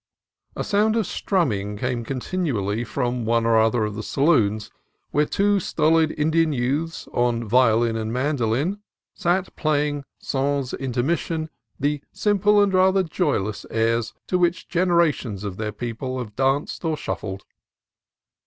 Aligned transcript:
A 0.55 0.63
sound 0.63 0.95
of 0.95 1.05
strumming 1.05 1.77
came 1.77 2.03
continually 2.03 2.83
from 2.83 3.23
one 3.23 3.45
or 3.45 3.59
other 3.59 3.85
of 3.85 3.93
the 3.93 4.01
saloons, 4.01 4.71
where 5.11 5.27
two 5.27 5.59
stolid 5.59 6.11
Indian 6.17 6.51
youths 6.51 7.07
with 7.13 7.43
violin 7.43 7.95
and 7.95 8.11
mandolin 8.11 8.79
sat 9.13 9.55
playing 9.55 10.03
sans 10.17 10.73
intermission 10.73 11.51
the 11.79 12.01
simple 12.11 12.59
and 12.63 12.73
rather 12.73 13.03
joyless 13.03 13.63
airs 13.69 14.15
to 14.25 14.39
which 14.39 14.67
generations 14.67 15.43
of 15.43 15.57
their 15.57 15.71
people 15.71 16.17
have 16.17 16.35
danced 16.35 16.83
or 16.83 16.97
shuffled. 16.97 17.43